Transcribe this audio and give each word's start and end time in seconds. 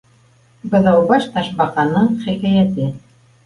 БЫҘАУБАШ 0.71 1.29
ТАШБАҠАНЫҢ 1.37 2.11
ХИКӘЙӘТЕ 2.27 2.93